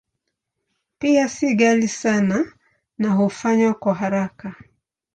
Pia 0.99 1.25
si 1.29 1.55
ghali 1.55 1.87
sana 1.87 2.53
na 2.97 3.09
hufanywa 3.13 3.73
kwa 3.73 3.93
haraka. 3.95 4.55